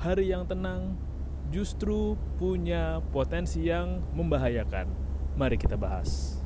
[0.00, 0.96] hari yang tenang
[1.52, 4.88] justru punya potensi yang membahayakan.
[5.36, 6.40] Mari kita bahas.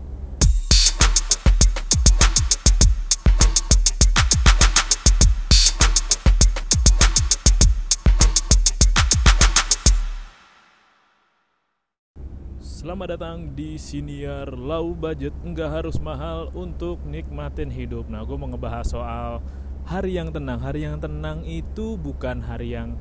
[12.59, 18.45] Selamat datang di Siniar Low Budget Nggak harus mahal untuk nikmatin hidup Nah gue mau
[18.45, 19.41] ngebahas soal
[19.89, 22.93] hari yang tenang Hari yang tenang itu bukan hari yang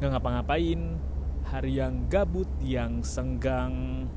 [0.00, 0.80] nggak ngapa-ngapain
[1.50, 4.08] Hari yang gabut, yang senggang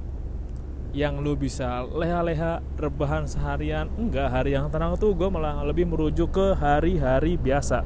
[0.96, 6.32] Yang lu bisa leha-leha rebahan seharian Enggak, hari yang tenang tuh gue malah lebih merujuk
[6.32, 7.84] ke hari-hari biasa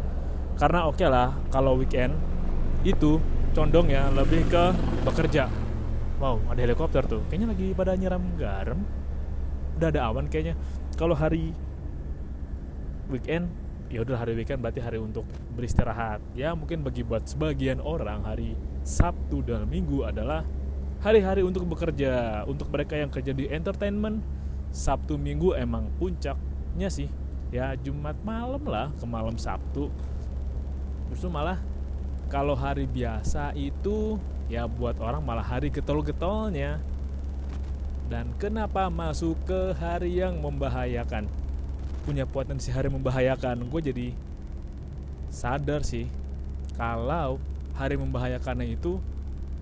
[0.62, 2.14] Karena oke okay lah kalau weekend
[2.86, 3.18] itu
[3.58, 4.70] condong ya lebih ke
[5.02, 5.50] bekerja
[6.18, 7.22] Wow, ada helikopter tuh.
[7.30, 8.82] Kayaknya lagi pada nyiram garam.
[9.78, 10.58] Udah ada awan kayaknya.
[10.98, 11.54] Kalau hari
[13.14, 13.54] weekend,
[13.88, 15.24] ya udah hari weekend berarti hari untuk
[15.56, 16.20] beristirahat.
[16.36, 20.44] Ya mungkin bagi buat sebagian orang hari Sabtu dan Minggu adalah
[21.00, 22.44] hari-hari untuk bekerja.
[22.48, 24.24] Untuk mereka yang kerja di entertainment,
[24.72, 27.08] Sabtu Minggu emang puncaknya sih.
[27.48, 29.88] Ya Jumat malam lah ke malam Sabtu.
[31.08, 31.64] Justru malah
[32.28, 34.20] kalau hari biasa itu
[34.52, 36.80] ya buat orang malah hari getol-getolnya
[38.08, 41.28] dan kenapa masuk ke hari yang membahayakan
[42.08, 44.08] punya potensi hari membahayakan gue jadi
[45.28, 46.08] sadar sih
[46.80, 47.36] kalau
[47.76, 49.04] hari membahayakannya itu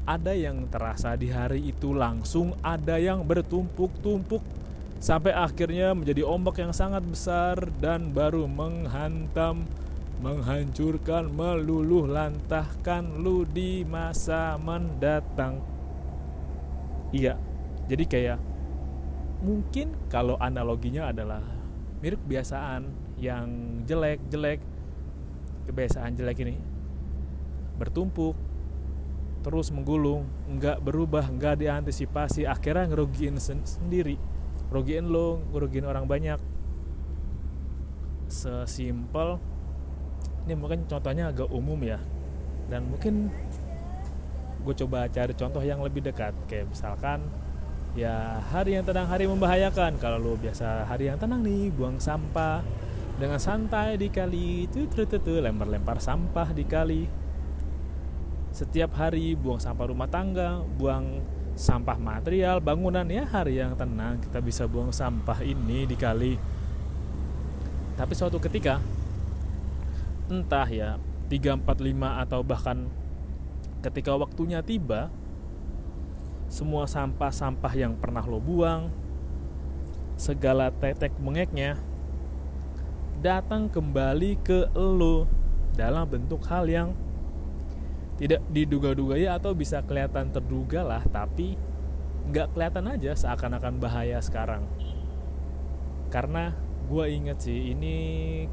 [0.05, 4.45] ada yang terasa di hari itu langsung ada yang bertumpuk-tumpuk
[5.01, 9.65] sampai akhirnya menjadi ombak yang sangat besar dan baru menghantam
[10.23, 15.59] menghancurkan, meluluh lantahkan lu di masa mendatang.
[17.11, 17.35] Iya,
[17.91, 18.39] jadi kayak
[19.43, 21.43] mungkin kalau analoginya adalah
[22.05, 22.85] mirip kebiasaan
[23.17, 24.61] yang jelek-jelek,
[25.65, 26.53] kebiasaan jelek ini.
[27.81, 28.37] Bertumpuk,
[29.41, 34.21] terus menggulung, nggak berubah, nggak diantisipasi, akhirnya ngerugiin sen sendiri,
[34.69, 36.37] rugiin lo, ngerugiin orang banyak.
[38.29, 39.41] Sesimpel
[40.45, 41.97] ini mungkin contohnya agak umum ya.
[42.69, 43.33] Dan mungkin
[44.61, 46.37] gue coba cari contoh yang lebih dekat.
[46.45, 47.25] Kayak misalkan
[47.95, 49.97] ya hari yang tenang hari membahayakan.
[49.97, 52.61] Kalau lo biasa hari yang tenang nih buang sampah
[53.15, 54.67] dengan santai di kali.
[54.67, 54.85] Itu
[55.39, 57.03] lempar-lempar sampah di kali.
[58.51, 61.23] Setiap hari buang sampah rumah tangga buang
[61.55, 63.07] sampah material bangunan.
[63.07, 66.35] Ya hari yang tenang kita bisa buang sampah ini di kali.
[67.95, 68.83] Tapi suatu ketika
[70.27, 70.99] entah ya
[71.31, 72.91] 3, 4, 5 atau bahkan
[73.85, 75.13] ketika waktunya tiba
[76.55, 78.87] semua sampah-sampah yang pernah lo buang
[80.15, 81.75] segala tetek mengeknya
[83.19, 85.27] datang kembali ke lo
[85.75, 86.95] dalam bentuk hal yang
[88.15, 91.59] tidak diduga-duga ya atau bisa kelihatan terduga lah tapi
[92.31, 94.63] nggak kelihatan aja seakan-akan bahaya sekarang.
[96.07, 96.55] Karena
[96.87, 97.95] gue inget sih ini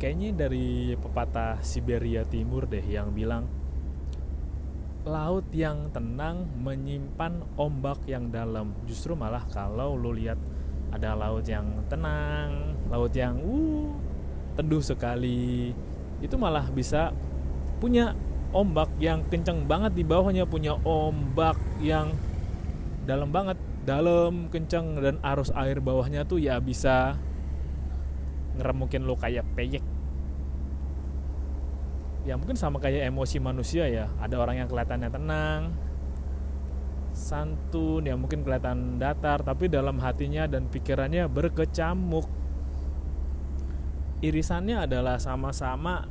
[0.02, 3.46] kayaknya dari pepatah Siberia Timur deh yang bilang
[5.02, 8.74] laut yang tenang menyimpan ombak yang dalam.
[8.86, 10.38] Justru malah kalau lo lihat
[10.92, 13.88] ada laut yang tenang laut yang uh
[14.52, 15.72] teduh sekali
[16.20, 17.08] itu malah bisa
[17.80, 18.12] punya
[18.52, 22.12] ombak yang kencang banget di bawahnya punya ombak yang
[23.08, 27.16] dalam banget dalam kencang dan arus air bawahnya tuh ya bisa
[28.60, 29.82] ngeremukin lo kayak peyek
[32.22, 34.06] ya mungkin sama kayak emosi manusia ya.
[34.22, 35.62] Ada orang yang kelihatannya tenang
[37.12, 42.26] santun ya mungkin kelihatan datar tapi dalam hatinya dan pikirannya berkecamuk.
[44.22, 46.06] Irisannya adalah sama-sama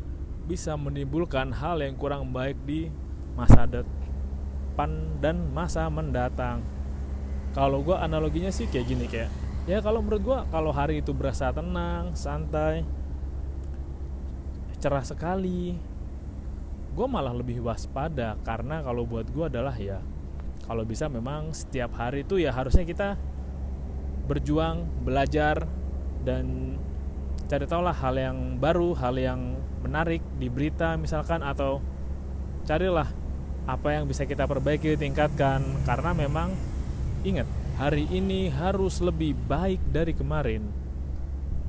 [0.46, 2.92] bisa menimbulkan hal yang kurang baik di
[3.40, 6.60] masa depan dan masa mendatang.
[7.56, 9.32] Kalau gue analoginya sih kayak gini kayak
[9.70, 12.82] ya kalau menurut gue kalau hari itu berasa tenang santai
[14.82, 15.78] cerah sekali
[16.92, 20.04] gue malah lebih waspada karena kalau buat gue adalah ya
[20.68, 23.16] kalau bisa memang setiap hari itu ya harusnya kita
[24.28, 25.66] berjuang belajar
[26.22, 26.78] dan
[27.48, 31.84] cari tahu lah hal yang baru hal yang menarik di berita misalkan atau
[32.64, 33.10] carilah
[33.66, 36.54] apa yang bisa kita perbaiki tingkatkan karena memang
[37.22, 37.46] ingat
[37.82, 40.70] hari ini harus lebih baik dari kemarin.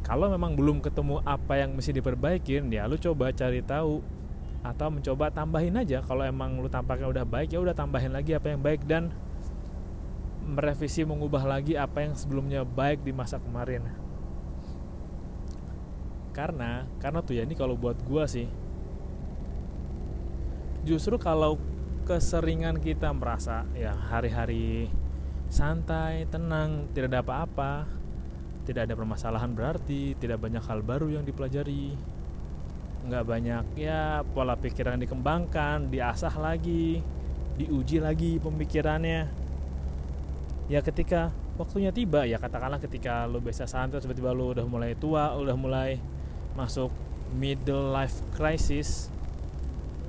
[0.04, 4.02] Kalau memang belum ketemu apa yang mesti diperbaikin, ya lu coba cari tahu
[4.62, 6.00] atau mencoba tambahin aja.
[6.02, 9.10] Kalau emang lu tampaknya udah baik, ya udah tambahin lagi apa yang baik dan
[10.42, 13.82] merevisi mengubah lagi apa yang sebelumnya baik di masa kemarin.
[16.32, 18.48] Karena karena tuh ya ini kalau buat gua sih
[20.82, 21.58] justru kalau
[22.02, 24.90] keseringan kita merasa ya hari-hari
[25.46, 27.86] santai tenang tidak ada apa-apa
[28.66, 31.94] tidak ada permasalahan berarti tidak banyak hal baru yang dipelajari
[33.02, 37.02] nggak banyak ya pola pikiran dikembangkan diasah lagi
[37.58, 39.28] diuji lagi pemikirannya.
[40.70, 45.36] Ya ketika waktunya tiba ya katakanlah ketika lo biasa santai tiba-tiba lo udah mulai tua
[45.36, 46.00] udah mulai
[46.56, 46.88] masuk
[47.36, 49.12] middle life crisis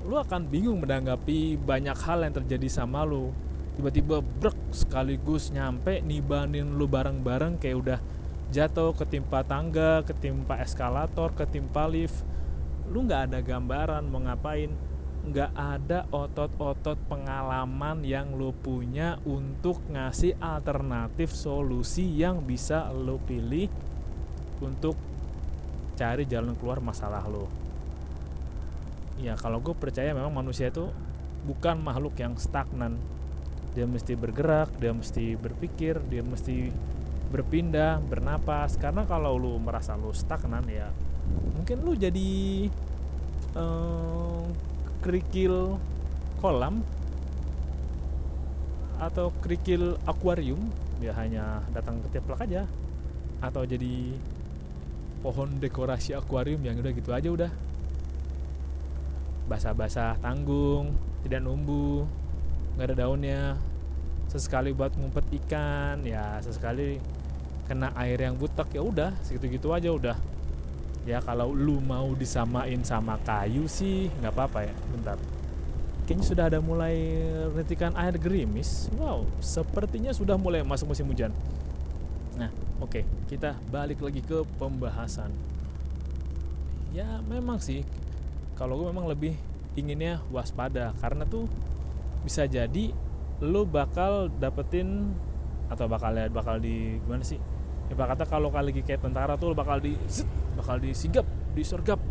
[0.08, 3.32] lo akan bingung menanggapi banyak hal yang terjadi sama lo
[3.76, 8.00] tiba-tiba brek sekaligus nyampe nibanin lo bareng-bareng kayak udah
[8.54, 12.24] jatuh ketimpa tangga ketimpa eskalator ketimpa lift
[12.92, 14.72] lu nggak ada gambaran mau ngapain.
[15.24, 23.72] Nggak ada otot-otot pengalaman yang lu punya untuk ngasih alternatif solusi yang bisa lu pilih
[24.60, 25.00] untuk
[25.96, 27.64] cari jalan keluar masalah lo
[29.22, 30.90] ya kalau gue percaya memang manusia itu
[31.44, 32.98] bukan makhluk yang stagnan.
[33.74, 36.72] Dia mesti bergerak dia mesti berpikir dia mesti
[37.30, 38.78] berpindah bernapas.
[38.80, 40.90] Karena kalau lu merasa lu stagnan ya
[41.56, 42.32] mungkin lu jadi
[43.56, 44.52] um,
[45.04, 45.80] kerikil
[46.40, 46.84] kolam
[49.00, 50.60] atau kerikil akuarium
[51.04, 52.64] ya hanya datang ke teplak aja.
[53.44, 54.16] Atau jadi
[55.20, 57.52] pohon dekorasi akuarium yang udah gitu aja udah.
[59.52, 60.96] Basah-basah tanggung
[61.28, 62.08] tidak numbuh
[62.76, 63.60] nggak ada daunnya.
[64.32, 66.98] Sesekali buat ngumpet ikan ya sesekali
[67.68, 70.18] kena air yang butek ya udah segitu-gitu aja udah
[71.04, 74.76] ya kalau lu mau disamain sama kayu sih nggak apa-apa ya.
[74.92, 75.18] Bentar.
[76.04, 76.96] Kayaknya sudah ada mulai
[77.56, 78.92] retikan air gerimis.
[79.00, 81.32] Wow sepertinya sudah mulai masuk musim hujan.
[82.36, 82.52] Nah
[82.84, 85.32] oke okay, kita balik lagi ke pembahasan.
[86.96, 87.88] Ya memang sih
[88.54, 89.36] kalau gue memang lebih
[89.76, 90.96] inginnya waspada.
[91.00, 91.48] Karena tuh
[92.24, 92.96] bisa jadi
[93.44, 95.12] lu bakal dapetin
[95.68, 97.42] atau bakal lihat bakal di gimana sih
[97.94, 99.94] ya kata kalau kali kayak tentara tuh bakal di
[100.58, 102.02] bakal disigap disergap.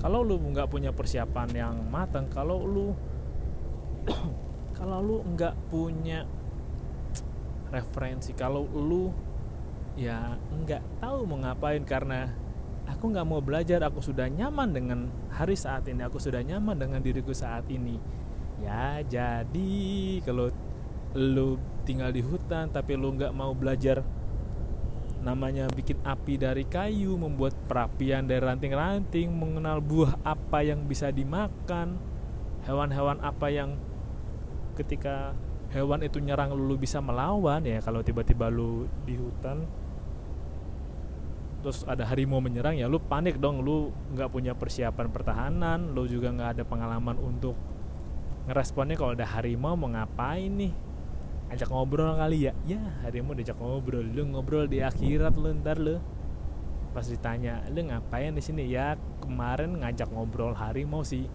[0.00, 2.96] Kalau lu nggak punya persiapan yang matang kalau lu
[4.78, 6.24] kalau lu nggak punya
[7.68, 9.12] referensi kalau lu
[9.98, 12.32] ya nggak tahu mau ngapain karena
[12.88, 17.04] aku nggak mau belajar aku sudah nyaman dengan hari saat ini aku sudah nyaman dengan
[17.04, 18.00] diriku saat ini.
[18.64, 19.76] Ya jadi
[20.24, 20.48] kalau
[21.18, 24.00] lu tinggal di hutan tapi lu nggak mau belajar
[25.18, 31.98] namanya bikin api dari kayu, membuat perapian dari ranting-ranting, mengenal buah apa yang bisa dimakan,
[32.64, 33.74] hewan-hewan apa yang
[34.78, 35.34] ketika
[35.74, 37.66] hewan itu nyerang lu bisa melawan.
[37.66, 39.66] Ya kalau tiba-tiba lu di hutan
[41.58, 43.66] terus ada harimau menyerang ya lu panik dong.
[43.66, 47.58] Lu nggak punya persiapan pertahanan lu juga nggak ada pengalaman untuk
[48.48, 50.87] ngeresponnya kalau ada harimau mau ngapain nih
[51.48, 52.52] ajak ngobrol kali ya?
[52.68, 54.04] Ya hari mau diajak ngobrol.
[54.04, 55.96] Lu ngobrol di akhirat lu ntar lu.
[56.92, 58.68] Pas ditanya lu ngapain di sini?
[58.68, 61.28] Ya kemarin ngajak ngobrol hari mau sih.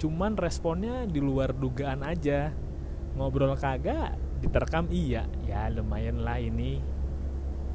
[0.00, 2.50] Cuman responnya di luar dugaan aja.
[3.14, 5.28] Ngobrol kagak diterkam iya.
[5.44, 6.80] Ya lumayan lah ini.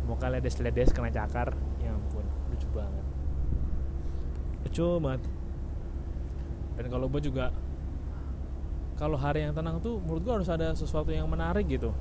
[0.09, 1.53] Kalian ledes-ledes kena cakar.
[1.77, 3.05] Ya ampun lucu banget.
[4.65, 5.21] Lucu banget.
[6.81, 7.53] Dan kalau gue juga
[8.99, 11.95] kalau hari yang tenang tuh menurut gua harus ada sesuatu yang menarik gitu.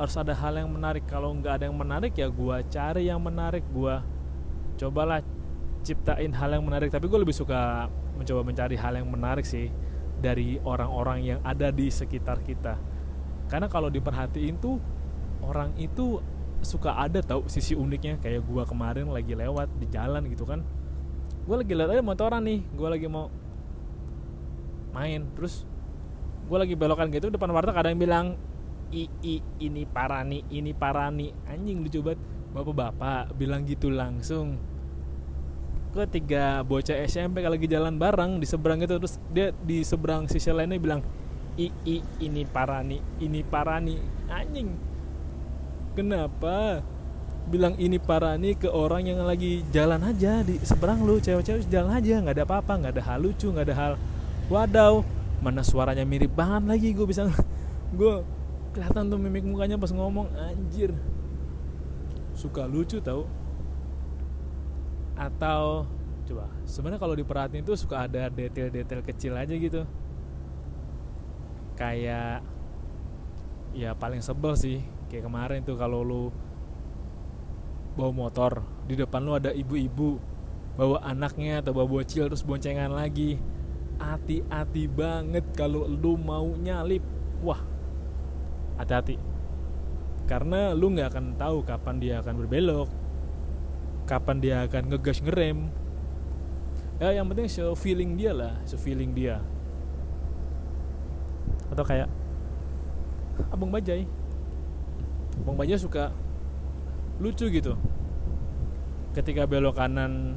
[0.00, 1.04] Harus ada hal yang menarik.
[1.04, 3.60] Kalau nggak ada yang menarik ya gua cari yang menarik.
[3.68, 4.00] Gua
[4.80, 5.20] cobalah
[5.84, 6.88] ciptain hal yang menarik.
[6.88, 9.68] Tapi gue lebih suka mencoba mencari hal yang menarik sih
[10.16, 12.80] dari orang-orang yang ada di sekitar kita.
[13.52, 14.80] Karena kalau diperhatiin tuh
[15.44, 16.24] orang itu
[16.64, 18.16] suka ada tau sisi uniknya.
[18.16, 20.64] Kayak gua kemarin lagi lewat di jalan gitu kan.
[21.44, 22.64] Gue lagi lewat aja motoran nih.
[22.72, 23.28] Gue lagi mau
[24.96, 25.28] main.
[25.36, 25.68] Terus
[26.50, 28.26] gue lagi belokan gitu depan warteg ada yang bilang
[28.90, 31.30] i, i ini parani ini parani.
[31.46, 32.20] Anjing lucu banget.
[32.50, 34.58] Bapak-bapak bilang gitu langsung.
[35.94, 40.50] Ketiga bocah SMP kalau lagi jalan bareng di seberang itu terus dia di seberang sisi
[40.50, 41.02] lainnya bilang
[41.54, 43.94] i, i ini parani ini parani.
[44.26, 44.74] Anjing.
[45.94, 46.82] Kenapa
[47.46, 51.22] bilang ini parani ke orang yang lagi jalan aja di seberang lu?
[51.22, 53.92] Cewek-cewek jalan aja nggak ada apa-apa nggak ada hal lucu nggak ada hal
[54.50, 55.06] wadaw
[55.40, 57.24] mana suaranya mirip banget lagi gue bisa
[57.98, 58.14] gue
[58.70, 60.94] kelihatan tuh mimik mukanya pas ngomong anjir.
[62.36, 63.26] Suka lucu tau.
[65.18, 65.84] Atau
[66.30, 69.82] coba sebenarnya kalau diperhatiin tuh suka ada detail-detail kecil aja gitu.
[71.74, 72.46] Kayak
[73.74, 76.24] ya paling sebel sih kayak kemarin tuh kalau lu
[77.94, 80.18] bawa motor di depan lu ada ibu-ibu
[80.78, 83.38] bawa anaknya atau bawa bocil terus boncengan lagi
[84.00, 87.04] hati-hati banget kalau lu mau nyalip.
[87.44, 87.60] Wah
[88.80, 89.20] hati-hati.
[90.24, 92.88] Karena lu nggak akan tahu kapan dia akan berbelok
[94.10, 95.70] kapan dia akan ngegas ngerem.
[96.98, 99.38] Ya yang penting se feeling dia lah se feeling dia.
[101.70, 102.10] Atau kayak
[103.54, 104.10] abang bajai.
[105.38, 106.10] Abang bajai suka
[107.22, 107.78] lucu gitu.
[109.14, 110.34] Ketika belok kanan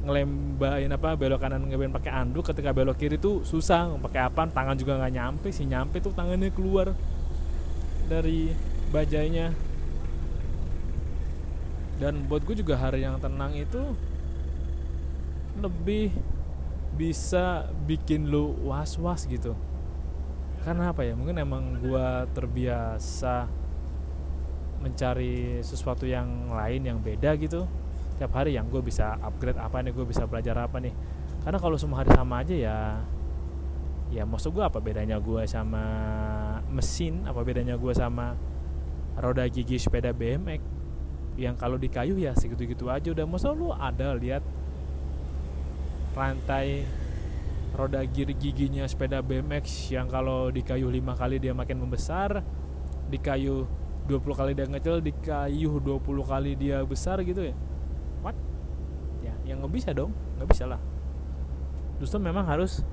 [0.00, 3.92] ngelembain apa belok kanan ngebain pakai anduk ketika belok kiri tuh susah.
[4.00, 5.68] Pakai apa tangan juga nggak nyampe sih.
[5.68, 6.96] Nyampe tuh tangannya keluar
[8.08, 8.52] dari
[8.90, 9.52] bajainya.
[12.00, 13.92] Dan buat gue juga hari yang tenang itu
[15.60, 16.16] lebih
[16.96, 19.52] bisa bikin lu was was gitu.
[20.64, 21.12] Karena apa ya?
[21.12, 23.48] Mungkin emang gue terbiasa
[24.80, 27.68] mencari sesuatu yang lain yang beda gitu
[28.20, 30.92] tiap hari yang gue bisa upgrade apa nih gue bisa belajar apa nih.
[31.40, 32.76] Karena kalau semua hari sama aja ya
[34.12, 35.80] ya maksud gue apa bedanya gue sama
[36.68, 37.24] mesin?
[37.24, 38.36] Apa bedanya gue sama
[39.16, 40.60] roda gigi sepeda BMX
[41.40, 43.24] yang kalau di kayu ya segitu-gitu aja udah.
[43.24, 44.44] Maksud lu ada lihat
[46.12, 46.84] rantai
[47.72, 52.44] roda gigi giginya sepeda BMX yang kalau di kayu lima kali dia makin membesar
[53.08, 53.64] di kayu
[54.04, 57.56] 20 kali dia ngecil di kayu 20 kali dia besar gitu ya
[59.50, 60.14] yang nggak bisa dong.
[60.38, 60.80] Nggak bisa lah.
[61.98, 62.86] Justru memang harus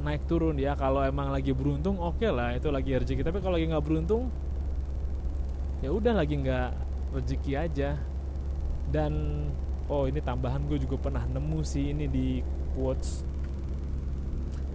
[0.00, 0.72] naik turun ya.
[0.74, 3.22] Kalau emang lagi beruntung oke okay lah itu lagi rezeki.
[3.22, 4.32] Tapi kalau lagi nggak beruntung
[5.80, 6.70] ya udah lagi nggak
[7.20, 8.00] rezeki aja.
[8.90, 9.46] Dan
[9.86, 12.40] oh ini tambahan gue juga pernah nemu sih ini di
[12.74, 13.22] quotes.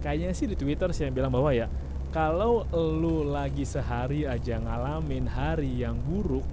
[0.00, 1.66] Kayaknya sih di twitter sih yang bilang bahwa ya
[2.14, 6.46] kalau lu lagi sehari aja ngalamin hari yang buruk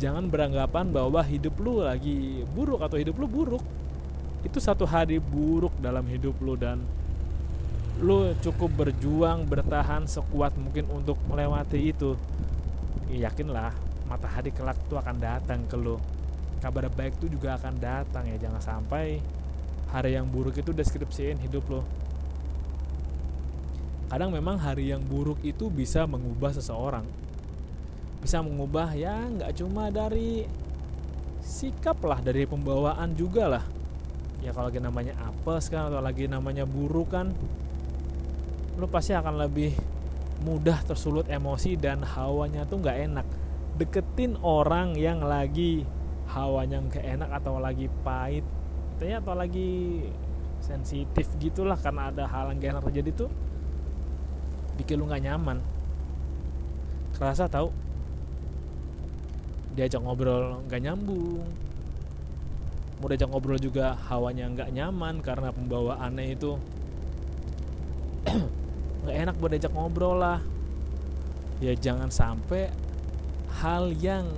[0.00, 3.62] jangan beranggapan bahwa hidup lu lagi buruk atau hidup lu buruk
[4.42, 6.82] itu satu hari buruk dalam hidup lu dan
[8.02, 12.18] lu cukup berjuang bertahan sekuat mungkin untuk melewati itu.
[13.06, 13.70] Ya, yakinlah
[14.10, 16.02] matahari kelak itu akan datang ke lu.
[16.58, 18.36] Kabar baik itu juga akan datang ya.
[18.38, 19.22] Jangan sampai
[19.94, 21.82] hari yang buruk itu deskripsiin hidup lo
[24.12, 27.00] kadang memang hari yang buruk itu bisa mengubah seseorang.
[28.20, 30.44] Bisa mengubah ya nggak cuma dari
[31.40, 33.64] sikap lah dari pembawaan juga lah
[34.42, 37.30] ya kalau lagi namanya apes kan atau lagi namanya buruk kan
[38.74, 39.72] lu pasti akan lebih
[40.42, 43.26] mudah tersulut emosi dan hawanya tuh nggak enak.
[43.78, 45.86] Deketin orang yang lagi
[46.28, 48.44] hawanya nggak enak atau lagi pahit
[49.02, 49.98] ya atau lagi
[50.62, 53.30] sensitif gitulah karena ada hal yang gak enak terjadi tuh
[54.78, 55.58] bikin lu nggak nyaman.
[57.18, 57.70] Kerasa tahu
[59.74, 61.42] diajak ngobrol nggak nyambung
[63.02, 66.54] mau diajak ngobrol juga hawanya nggak nyaman karena pembawaannya itu
[69.02, 70.38] nggak enak buat diajak ngobrol lah.
[71.58, 72.70] Ya jangan sampai
[73.58, 74.30] hal yang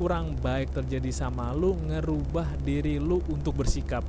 [0.00, 4.00] kurang baik terjadi sama lu ngerubah diri lu untuk bersikap.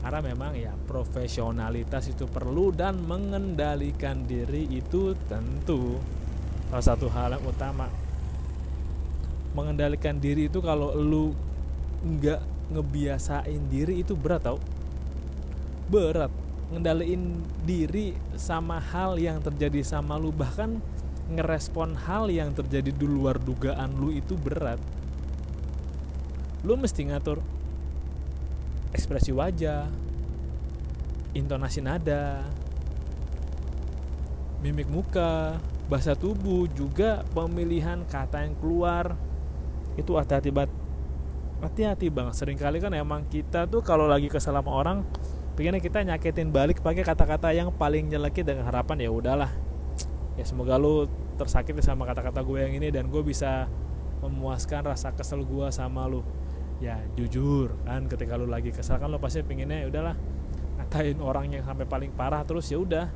[0.00, 6.00] Karena memang ya profesionalitas itu perlu dan mengendalikan diri itu tentu.
[6.72, 7.84] Salah satu hal yang utama
[9.52, 11.36] mengendalikan diri itu kalau lu
[12.00, 12.40] nggak
[12.72, 14.58] ngebiasain diri itu berat tau.
[15.90, 16.32] Berat.
[16.70, 20.30] Ngendaliin diri sama hal yang terjadi sama lu.
[20.30, 20.78] Bahkan
[21.30, 24.78] ngerespon hal yang terjadi di luar dugaan lu itu berat.
[26.62, 27.40] Lu mesti ngatur
[28.90, 29.86] ekspresi wajah
[31.30, 32.42] intonasi nada
[34.60, 39.16] mimik muka bahasa tubuh juga pemilihan kata yang keluar.
[39.98, 40.70] Itu hati-hati banget
[41.60, 45.04] hati-hati bang kali kan emang kita tuh kalau lagi kesal sama orang
[45.54, 49.52] pengennya kita nyakitin balik pakai kata-kata yang paling nyelekit dengan harapan ya udahlah
[50.40, 51.04] ya semoga lu
[51.36, 53.68] tersakiti sama kata-kata gue yang ini dan gue bisa
[54.20, 56.20] memuaskan rasa kesel gue sama lu.
[56.80, 60.16] Ya jujur kan ketika lu lagi kesal kan lu pasti pengennya ya udahlah
[60.80, 63.08] ngatain orang yang sampai paling parah terus ya udah.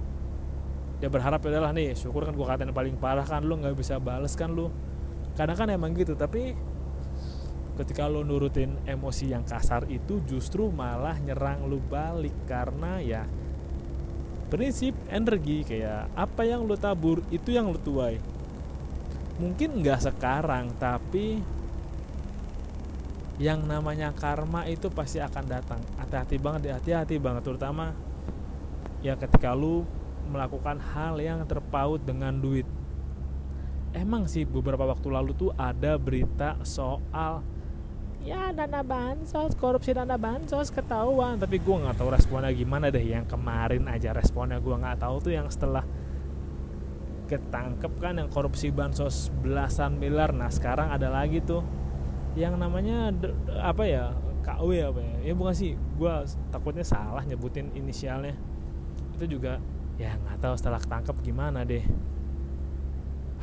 [1.00, 4.00] Dia berharap ya udahlah nih syukur kan gue katain paling parah kan lu nggak bisa
[4.00, 4.72] bales kan lu.
[5.36, 6.56] Kadang kan emang gitu tapi
[7.74, 12.34] ketika lo nurutin emosi yang kasar itu justru malah nyerang lu balik.
[12.46, 13.26] Karena ya
[14.48, 18.18] prinsip energi kayak apa yang lo tabur itu yang lo tuai.
[19.42, 21.42] Mungkin nggak sekarang tapi
[23.34, 25.82] yang namanya karma itu pasti akan datang.
[25.98, 27.42] Hati-hati banget hati-hati banget.
[27.42, 27.90] Terutama
[29.02, 29.82] ya ketika lu
[30.30, 32.64] melakukan hal yang terpaut dengan duit.
[33.94, 37.46] Emang sih beberapa waktu lalu tuh ada berita soal
[38.24, 41.36] ya dana bansos korupsi dana bansos ketahuan.
[41.36, 43.04] Tapi gue nggak tahu responnya gimana deh.
[43.04, 45.84] Yang kemarin aja responnya gue nggak tahu tuh yang setelah
[47.28, 50.32] ketangkep kan yang korupsi bansos belasan miliar.
[50.32, 51.60] Nah sekarang ada lagi tuh
[52.34, 53.12] yang namanya
[53.60, 55.14] apa ya KW apa ya?
[55.30, 55.76] Ya bukan sih.
[56.00, 56.12] Gue
[56.48, 58.32] takutnya salah nyebutin inisialnya.
[59.20, 59.60] Itu juga
[60.00, 61.84] ya nggak tahu setelah ketangkep gimana deh.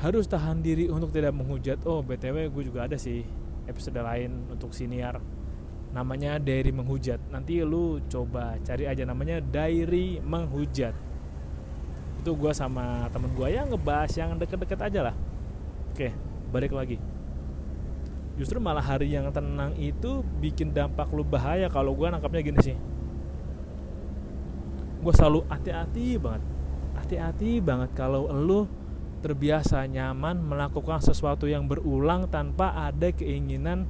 [0.01, 1.85] Harus tahan diri untuk tidak menghujat.
[1.85, 3.40] Oh btw gue juga ada sih
[3.71, 5.17] episode lain untuk siniar
[5.91, 7.19] namanya diary menghujat.
[7.31, 10.95] Nanti lu coba cari aja namanya diary menghujat.
[12.23, 15.15] Itu gue sama temen gue yang ngebahas yang deket-deket aja lah.
[15.91, 16.11] Oke
[16.51, 16.99] balik lagi.
[18.39, 22.77] Justru malah hari yang tenang itu bikin dampak lu bahaya kalau gue nangkapnya gini sih.
[25.01, 26.43] Gue selalu hati-hati banget.
[26.95, 28.69] Hati-hati banget kalau lu
[29.21, 33.85] terbiasa nyaman melakukan sesuatu yang berulang tanpa ada keinginan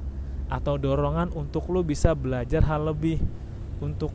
[0.52, 3.18] atau dorongan untuk lu bisa belajar hal lebih
[3.80, 4.12] untuk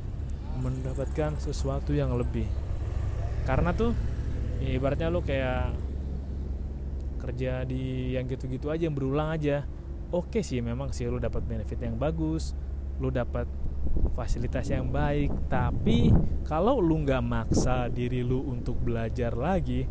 [0.62, 2.46] mendapatkan sesuatu yang lebih.
[3.50, 3.98] Karena tuh
[4.62, 5.74] ya ibaratnya lu kayak
[7.22, 9.68] kerja di yang gitu-gitu aja yang berulang aja
[10.14, 12.56] oke sih memang sih lu dapat benefit yang bagus
[12.98, 13.46] lu dapat
[14.14, 15.30] fasilitas yang baik.
[15.50, 16.12] Tapi
[16.46, 19.86] kalau lu nggak maksa diri lu untuk belajar lagi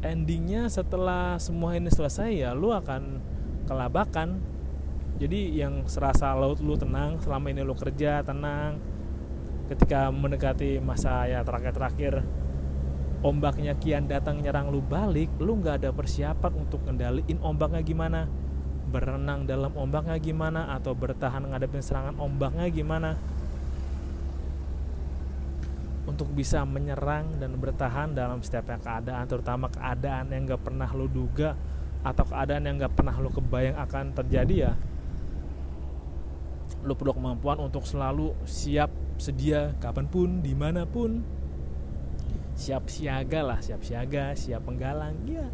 [0.00, 3.20] endingnya setelah semua ini selesai ya lu akan
[3.68, 4.40] kelabakan.
[5.20, 8.80] Jadi yang serasa laut lu tenang selama ini lu kerja tenang.
[9.68, 12.26] Ketika mendekati masa ya terakhir-terakhir
[13.20, 18.26] ombaknya kian datang nyerang lu balik lu nggak ada persiapan untuk ngendaliin ombaknya gimana.
[18.90, 23.14] Berenang dalam ombaknya gimana atau bertahan ngadepin serangan ombaknya gimana
[26.20, 31.56] untuk bisa menyerang dan bertahan dalam setiap keadaan terutama keadaan yang gak pernah lo duga
[32.04, 34.72] atau keadaan yang gak pernah lo kebayang akan terjadi ya.
[36.84, 41.24] Lo perlu kemampuan untuk selalu siap sedia kapan pun di mana pun.
[42.52, 45.48] Siap siaga lah siap siaga siap penggalang ya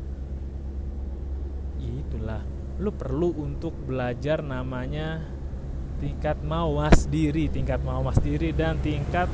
[1.78, 2.42] ya itulah.
[2.82, 5.22] Lo perlu untuk belajar namanya
[6.02, 9.30] tingkat mawas diri tingkat mawas diri dan tingkat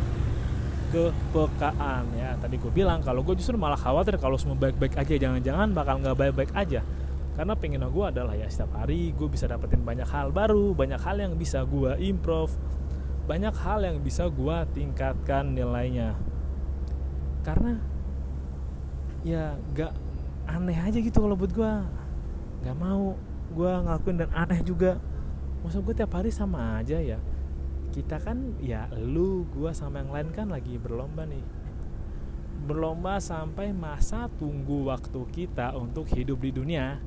[0.92, 2.05] kepekaan.
[2.14, 5.98] Ya tadi gue bilang kalau gue justru malah khawatir kalau semua baik-baik aja jangan-jangan bakal
[6.05, 6.85] nggak baik-baik aja.
[7.33, 11.16] Karena pengen gue adalah ya setiap hari gue bisa dapetin banyak hal baru banyak hal
[11.16, 12.52] yang bisa gue improve
[13.24, 16.12] banyak hal yang bisa gue tingkatkan nilainya.
[17.40, 17.81] Karena
[19.24, 19.96] ya gak
[20.44, 21.72] aneh aja gitu kalau buat gue
[22.62, 23.16] nggak mau
[23.57, 25.00] gue ngakuin dan aneh juga.
[25.64, 27.31] Masa gue tiap hari sama aja ya
[27.92, 31.44] kita kan ya lu gua sama yang lain kan lagi berlomba nih.
[32.64, 36.98] Berlomba sampai masa tunggu waktu kita untuk hidup di dunia.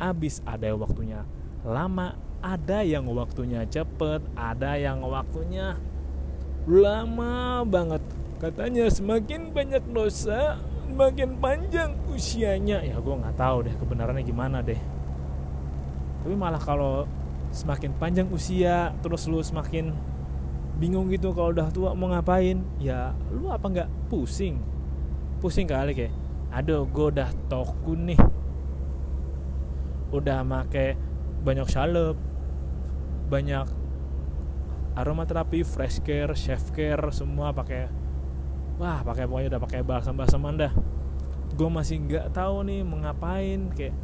[0.00, 1.24] Abis ada yang waktunya
[1.66, 5.74] lama ada yang waktunya cepet ada yang waktunya
[6.64, 8.02] lama banget.
[8.38, 10.60] Katanya semakin banyak dosa
[10.92, 12.86] makin panjang usianya.
[12.86, 14.78] Ya gue nggak tahu deh kebenarannya gimana deh.
[16.22, 17.06] Tapi malah kalau
[17.56, 19.96] semakin panjang usia terus lu semakin
[20.76, 23.88] bingung gitu kalau udah tua mau ngapain ya lu apa nggak?
[24.12, 24.60] Pusing.
[25.40, 26.12] Pusing kali kayak
[26.52, 28.20] aduh gue udah tokun nih.
[30.12, 31.00] Udah make
[31.40, 32.20] banyak salep
[33.32, 33.66] banyak
[34.96, 37.88] aromaterapi fresh care chef care semua pakai
[38.76, 40.72] wah pakai pokoknya udah pakai balsam balsam dah.
[41.56, 43.96] Gue masih nggak tahu nih mau ngapain kayak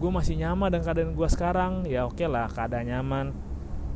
[0.00, 1.72] gue masih nyaman dengan keadaan gue sekarang.
[1.84, 3.26] Ya oke okay lah keadaan nyaman.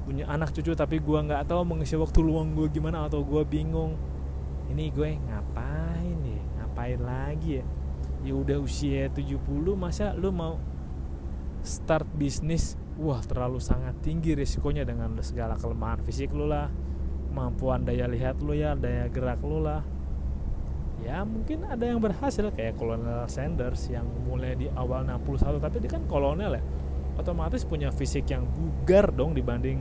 [0.04, 3.96] Punya anak cucu tapi gue nggak tahu mengisi waktu luang gue gimana atau gue bingung.
[4.68, 6.42] Ini gue ngapain ya?
[6.60, 7.64] Ngapain lagi ya?
[8.20, 9.40] Ya udah usia 70
[9.72, 10.60] masa lu mau
[11.64, 12.76] start bisnis?
[13.00, 16.68] Wah terlalu sangat tinggi risikonya dengan segala kelemahan fisik lu lah
[17.34, 19.82] kemampuan daya lihat lu ya daya gerak lu lah
[21.04, 25.90] ya mungkin ada yang berhasil kayak Kolonel Sanders yang mulai di awal 61 tapi dia
[25.92, 26.62] kan kolonel ya.
[27.14, 29.78] Otomatis punya fisik yang bugar dong dibanding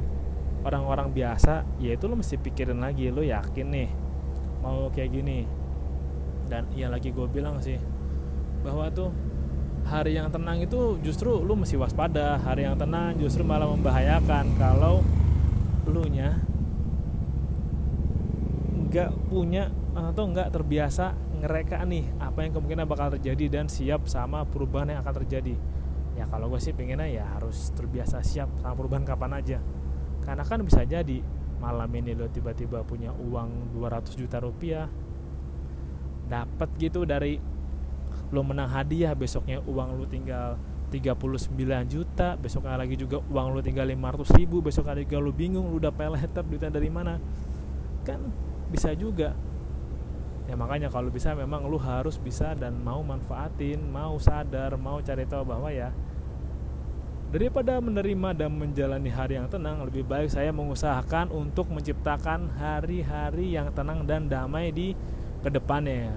[0.61, 1.65] orang-orang biasa.
[1.81, 3.89] Ya itu lo mesti pikirin lagi lo yakin nih
[4.61, 5.49] mau kayak gini.
[6.45, 7.79] Dan iya lagi gue bilang sih
[8.61, 9.09] bahwa tuh
[9.83, 12.37] hari yang tenang itu justru lu mesti waspada.
[12.37, 14.53] Hari yang tenang justru malah membahayakan.
[14.61, 15.01] Kalau
[15.89, 16.37] lu nya
[18.93, 24.45] nggak punya atau nggak terbiasa ngereka nih apa yang kemungkinan bakal terjadi dan siap sama
[24.45, 25.57] perubahan yang akan terjadi.
[26.13, 29.57] Ya kalau gue sih pengennya ya harus terbiasa siap sama perubahan kapan aja.
[30.21, 31.25] Karena kan bisa jadi
[31.57, 34.85] malam ini lo tiba-tiba punya uang 200 juta rupiah
[36.29, 37.41] dapat gitu dari
[38.29, 40.61] lo menang hadiah besoknya uang lo tinggal
[40.93, 41.57] 39
[41.89, 45.89] juta besoknya lagi juga uang lu tinggal 500 ribu besok lagi lu bingung lu udah
[45.89, 47.17] peleter duitnya dari mana.
[48.05, 49.37] Kan bisa juga.
[50.49, 55.23] Ya makanya kalau bisa memang lu harus bisa dan mau manfaatin mau sadar mau cari
[55.23, 55.95] tahu bahwa ya
[57.31, 63.71] daripada menerima dan menjalani hari yang tenang lebih baik saya mengusahakan untuk menciptakan hari-hari yang
[63.73, 64.93] tenang dan damai di
[65.41, 66.13] ke depannya.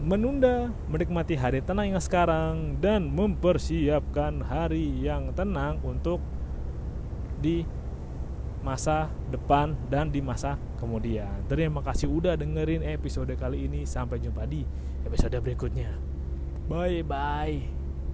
[0.00, 6.18] Menunda menikmati hari tenang yang sekarang dan mempersiapkan hari yang tenang untuk
[7.38, 7.68] di
[8.60, 11.44] masa depan dan di masa kemudian.
[11.48, 13.88] Terima kasih udah dengerin episode kali ini.
[13.88, 14.64] Sampai jumpa di
[15.04, 15.96] episode berikutnya.
[16.68, 17.79] Bye bye.